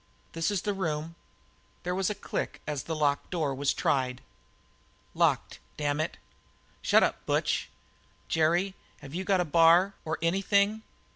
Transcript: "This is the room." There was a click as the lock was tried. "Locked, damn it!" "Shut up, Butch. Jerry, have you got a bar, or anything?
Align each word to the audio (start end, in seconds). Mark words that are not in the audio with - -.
"This 0.31 0.49
is 0.49 0.63
the 0.63 0.73
room." 0.73 1.13
There 1.83 1.93
was 1.93 2.09
a 2.09 2.15
click 2.15 2.59
as 2.65 2.85
the 2.85 2.95
lock 2.95 3.27
was 3.31 3.71
tried. 3.71 4.21
"Locked, 5.13 5.59
damn 5.77 5.99
it!" 5.99 6.17
"Shut 6.81 7.03
up, 7.03 7.23
Butch. 7.27 7.69
Jerry, 8.27 8.73
have 9.03 9.13
you 9.13 9.23
got 9.23 9.41
a 9.41 9.45
bar, 9.45 9.93
or 10.03 10.17
anything? 10.19 10.81